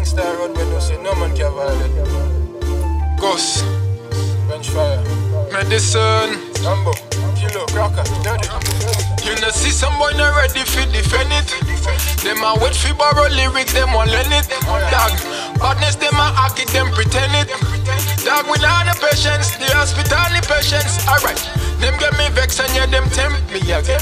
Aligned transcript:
Gangsta 0.00 0.24
road 0.38 0.56
when 0.56 0.66
you 0.72 0.80
say 0.80 0.96
no 1.02 1.14
man 1.16 1.36
can 1.36 1.52
violate. 1.52 1.92
Ghost, 3.20 3.60
Bench 4.48 4.70
fire. 4.70 4.96
medicine. 5.52 6.40
Rambo, 6.64 6.96
kilo, 7.36 7.68
cracker, 7.68 8.08
dirty. 8.24 8.48
You 9.28 9.36
know 9.44 9.52
see 9.52 9.68
some 9.68 9.92
boy 9.98 10.16
not 10.16 10.32
ready 10.40 10.64
fi 10.64 10.88
defend 10.88 11.28
it. 11.36 11.52
Them 12.24 12.40
a 12.40 12.56
wait 12.64 12.72
fi 12.72 12.96
borrow 12.96 13.28
lyrics, 13.28 13.74
them 13.74 13.92
want 13.92 14.08
learn 14.10 14.32
it. 14.32 14.48
Dog, 14.88 15.12
badness 15.60 15.96
them 15.96 16.16
a 16.16 16.32
act 16.48 16.58
it, 16.60 16.68
them 16.68 16.88
pretend 16.96 17.36
it. 17.36 17.52
Dog, 18.24 18.48
we 18.48 18.56
not 18.64 18.88
the 18.88 18.96
patience, 19.04 19.52
the 19.60 19.68
hospital 19.76 20.24
the 20.32 20.40
patience. 20.48 20.96
Alright, 21.04 21.36
them 21.76 21.92
get 22.00 22.16
me 22.16 22.24
vex 22.32 22.58
and 22.58 22.72
yeah, 22.72 22.86
them 22.86 23.04
tempt 23.12 23.52
me 23.52 23.60
again. 23.68 24.00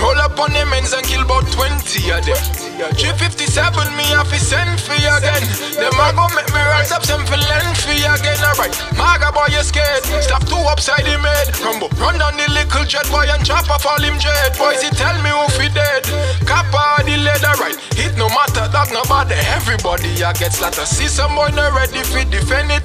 Roll 0.00 0.16
up 0.16 0.40
on 0.40 0.54
them 0.54 0.72
ends 0.72 0.94
and 0.94 1.04
kill 1.04 1.20
about 1.20 1.44
20 1.52 1.76
of 2.16 2.24
them. 2.24 2.65
357 2.76 3.72
me 3.96 4.04
have 4.12 4.28
to 4.28 4.36
send 4.36 4.76
for 4.84 4.92
you 5.00 5.08
again. 5.16 5.40
Them 5.80 5.96
a 5.96 6.12
go 6.12 6.28
make 6.36 6.44
me 6.52 6.60
rise 6.60 6.92
up 6.92 7.08
some 7.08 7.24
for 7.24 7.40
length 7.40 7.80
for 7.80 7.96
you 7.96 8.04
again. 8.04 8.36
Alright, 8.44 8.76
Maga 9.00 9.32
boy 9.32 9.48
you 9.48 9.64
scared. 9.64 10.04
Stop 10.20 10.44
two 10.44 10.60
upside 10.68 11.08
him 11.08 11.24
head. 11.24 11.56
Rumble, 11.64 11.88
run 11.96 12.20
down 12.20 12.36
the 12.36 12.44
little 12.52 12.84
jet 12.84 13.08
boy 13.08 13.24
and 13.32 13.40
chop 13.48 13.64
off 13.72 13.88
all 13.88 13.96
him 13.96 14.20
jet. 14.20 14.52
Boys, 14.60 14.84
he 14.84 14.92
tell 14.92 15.16
me 15.24 15.32
who 15.32 15.48
fi 15.56 15.72
dead. 15.72 16.04
Kappa 16.44 17.00
the 17.00 17.16
leather 17.16 17.56
right. 17.64 17.80
Hit 17.96 18.12
no 18.20 18.28
matter, 18.28 18.68
dog 18.68 18.92
no 18.92 19.00
bother. 19.08 19.40
Everybody 19.56 20.12
ya 20.12 20.36
get 20.36 20.52
slaughter. 20.52 20.84
See 20.84 21.08
some 21.08 21.32
boy 21.32 21.48
not 21.56 21.72
ready 21.72 22.04
fi 22.04 22.28
defend 22.28 22.76
it. 22.76 22.84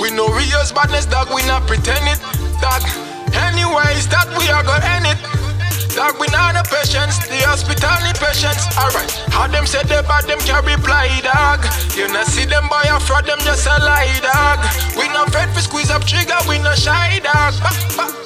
We 0.00 0.08
know 0.08 0.32
real 0.32 0.64
badness, 0.72 1.04
dog. 1.04 1.28
We 1.28 1.44
not 1.44 1.68
pretend 1.68 2.08
it, 2.08 2.20
dog. 2.64 2.80
Anyways, 3.36 4.08
that 4.08 4.32
we 4.40 4.48
are 4.48 4.64
gonna 4.64 4.88
end 4.88 5.04
it. 5.12 5.41
Dog, 5.92 6.16
we 6.16 6.26
not 6.32 6.56
the 6.56 6.64
patience, 6.72 7.20
the 7.28 7.44
hospital 7.44 7.92
the 8.00 8.16
patience. 8.16 8.64
Alright, 8.80 9.12
how 9.28 9.44
them 9.46 9.68
say 9.68 9.84
they 9.84 10.00
bad, 10.08 10.24
them 10.24 10.40
can 10.40 10.64
reply, 10.64 11.12
dog. 11.20 11.60
You 11.92 12.08
not 12.08 12.26
see 12.26 12.48
them 12.48 12.64
boy 12.68 12.80
a 12.88 12.96
fraud, 12.96 13.28
them 13.28 13.38
just 13.44 13.68
a 13.68 13.76
lie, 13.84 14.08
dog. 14.24 14.64
We 14.96 15.04
not 15.12 15.28
afraid 15.28 15.52
for 15.52 15.60
squeeze 15.60 15.90
up 15.92 16.04
trigger, 16.08 16.40
we 16.48 16.56
not 16.64 16.80
shy, 16.80 17.20
dog. 17.20 17.52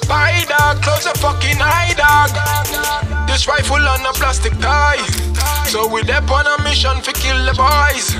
Bye, 0.07 0.47
dog, 0.47 0.79
close 0.79 1.03
the 1.03 1.13
fucking 1.19 1.59
eye, 1.59 1.91
dog. 1.99 2.31
This 3.27 3.47
rifle 3.47 3.83
on 3.83 3.99
a 4.07 4.13
plastic 4.15 4.55
tie. 4.63 5.03
So 5.67 5.83
we 5.91 6.01
dep 6.03 6.31
on 6.31 6.47
a 6.47 6.63
mission 6.63 7.03
for 7.03 7.11
kill 7.11 7.35
the 7.43 7.51
boys. 7.51 8.15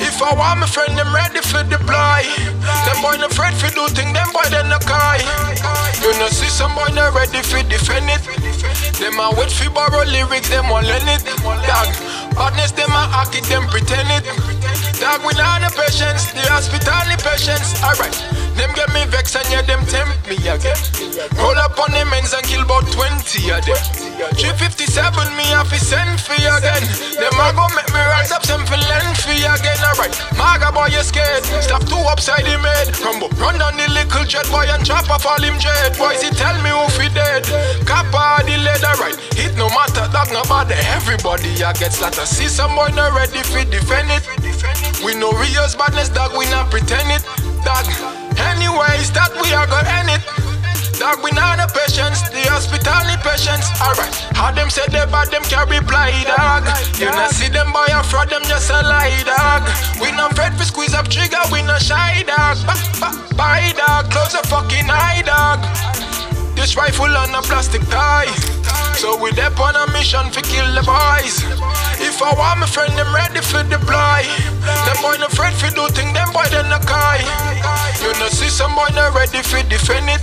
If 0.00 0.16
I 0.24 0.32
want 0.32 0.60
my 0.60 0.66
friend, 0.66 0.96
them 0.96 1.12
ready 1.12 1.44
for 1.44 1.60
deploy. 1.68 2.24
Them 2.88 2.98
boy 3.04 3.20
not 3.20 3.32
afraid 3.32 3.52
for 3.60 3.68
do 3.76 3.84
thing, 3.92 4.16
them 4.16 4.32
boy 4.32 4.48
they 4.48 4.64
no 4.64 4.80
cry. 4.88 5.20
You 6.00 6.16
know 6.18 6.28
see 6.28 6.48
some 6.48 6.74
boy 6.74 6.88
not 6.96 7.12
ready 7.12 7.44
for 7.44 7.60
defend 7.68 8.08
it. 8.08 8.45
Them 9.16 9.32
a 9.32 9.40
wait 9.40 9.48
for 9.48 9.72
borrow 9.72 10.04
lyrics, 10.04 10.52
them 10.52 10.68
want 10.68 10.84
learn 10.84 11.08
it. 11.08 11.24
Dog, 11.24 11.88
badness 12.36 12.76
them 12.76 12.92
a 12.92 13.08
act 13.16 13.32
it, 13.32 13.48
them 13.48 13.64
pretend 13.72 14.12
it. 14.12 14.28
Dog, 15.00 15.24
we 15.24 15.32
not 15.40 15.64
the 15.64 15.72
patience, 15.72 16.36
the 16.36 16.44
hospital 16.52 17.00
the 17.08 17.16
patience. 17.24 17.80
Alright, 17.80 18.12
them 18.60 18.68
get 18.76 18.92
me 18.92 19.08
vex 19.08 19.32
and 19.32 19.48
yeah, 19.48 19.64
them 19.64 19.80
tempt 19.88 20.20
me 20.28 20.36
again. 20.44 20.76
Roll 21.40 21.56
up 21.56 21.80
on 21.80 21.96
them 21.96 22.12
ends 22.12 22.36
and 22.36 22.44
kill 22.44 22.60
about 22.60 22.84
20 22.92 23.08
of 23.56 23.64
them. 23.64 23.80
357 24.36 24.84
me 25.32 25.48
have 25.52 25.72
to 25.72 25.80
send 25.80 26.20
for 26.20 26.36
you 26.36 26.52
again. 26.52 26.84
Them 27.16 27.40
a 27.40 27.56
go 27.56 27.64
make 27.72 27.88
me 27.96 28.02
rise 28.12 28.32
up 28.36 28.44
some 28.44 28.68
for 28.68 28.76
length 28.76 29.24
for 29.24 29.32
again. 29.32 29.80
Alright, 29.80 30.12
Maga 30.36 30.55
boy 30.76 30.92
you 30.92 31.00
scared. 31.00 31.40
Stop 31.64 31.88
two 31.88 31.96
upside 32.12 32.44
him 32.44 32.60
head. 32.60 32.92
Rumble, 33.00 33.32
run 33.40 33.56
down 33.56 33.80
the 33.80 33.88
little 33.88 34.24
jet 34.28 34.44
boy 34.52 34.68
and 34.68 34.84
chop 34.84 35.08
off 35.08 35.24
all 35.24 35.40
him 35.40 35.56
jet. 35.56 35.96
Boys, 35.96 36.20
he 36.20 36.28
tell 36.36 36.52
me 36.60 36.68
who 36.68 36.84
fi 36.92 37.08
dead. 37.08 37.48
Kappa 37.88 38.44
the 38.44 38.60
leather 38.60 38.92
right. 39.00 39.16
Hit 39.32 39.56
no 39.56 39.72
matter, 39.72 40.04
dog 40.12 40.28
no 40.36 40.44
bother. 40.44 40.76
Everybody 40.92 41.48
ya 41.56 41.72
get 41.72 41.96
slaughter. 41.96 42.28
See 42.28 42.52
some 42.52 42.76
boy 42.76 42.92
not 42.92 43.16
ready 43.16 43.40
fi 43.40 43.64
defend 43.64 44.12
it. 44.12 44.22
We 45.00 45.16
know 45.16 45.32
real 45.32 45.64
badness, 45.80 46.12
dog. 46.12 46.36
We 46.36 46.44
not 46.52 46.70
pretend 46.70 47.08
it, 47.08 47.24
dog. 47.64 47.88
Anyways, 48.36 49.08
that 49.16 49.32
we 49.40 49.48
are 49.56 49.66
gonna 49.66 49.88
end 49.96 50.12
it. 50.12 50.22
Dog, 50.96 51.20
we 51.20 51.30
not 51.36 51.60
the 51.60 51.68
patience, 51.76 52.24
the 52.32 52.40
hospital 52.48 52.96
the 53.04 53.20
patience. 53.20 53.68
Alright, 53.84 54.08
how 54.32 54.48
them 54.48 54.72
say 54.72 54.88
they 54.88 55.04
bad, 55.12 55.28
them 55.28 55.44
can 55.44 55.68
reply, 55.68 56.08
dog. 56.24 56.64
You 56.96 57.12
not 57.12 57.36
see 57.36 57.45
just 58.66 58.82
a 58.82 58.88
lie, 58.88 59.22
dog. 59.22 59.62
We 60.00 60.10
not 60.12 60.32
afraid 60.32 60.54
for 60.58 60.64
squeeze 60.64 60.94
up 60.94 61.08
trigger, 61.08 61.38
we 61.52 61.62
not 61.62 61.80
shy, 61.80 62.22
dog. 62.26 62.58
Bye, 63.36 63.72
dog, 63.76 64.10
close 64.10 64.32
the 64.32 64.42
fucking 64.48 64.90
eye, 64.90 65.22
dog. 65.22 65.62
This 66.56 66.76
rifle 66.76 67.14
on 67.16 67.34
a 67.34 67.42
plastic 67.42 67.82
tie. 67.88 68.26
So 68.98 69.16
we 69.20 69.30
dep 69.32 69.58
on 69.60 69.76
a 69.76 69.86
mission 69.92 70.26
for 70.32 70.42
kill 70.42 70.66
the 70.74 70.82
boys. 70.82 71.44
If 72.02 72.18
I 72.22 72.34
want 72.34 72.60
my 72.60 72.66
friend, 72.66 72.90
them 72.98 73.14
ready 73.14 73.40
for 73.40 73.62
deploy. 73.70 74.26
Them 74.88 74.98
boy 74.98 75.14
not 75.20 75.30
afraid 75.32 75.54
for 75.54 75.70
do 75.70 75.86
thing, 75.94 76.12
them 76.12 76.32
boy 76.32 76.48
they 76.50 76.64
no 76.66 76.80
cry. 76.82 77.22
You 78.02 78.10
know 78.18 78.28
see 78.28 78.48
some 78.50 78.74
boy 78.74 78.88
not 78.98 79.14
ready 79.14 79.42
for 79.46 79.62
defend 79.68 80.10
it. 80.10 80.22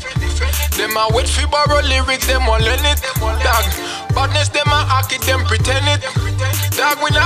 Them 0.76 0.98
a 0.98 1.08
wait 1.14 1.30
for 1.30 1.48
borrow 1.48 1.80
lyrics, 1.86 2.28
them 2.28 2.46
want 2.48 2.66
learn 2.66 2.84
it. 2.84 3.00
Dog, 3.22 3.66
badness 4.12 4.50
them 4.50 4.68
a 4.68 4.84
act 4.90 5.14
it, 5.14 5.22
them 5.22 5.46
pretend 5.46 5.88
it. 5.88 6.02
Dog, 6.76 6.98
we 7.00 7.14
not 7.14 7.23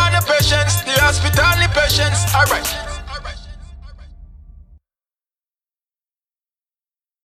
Alright, 1.99 2.86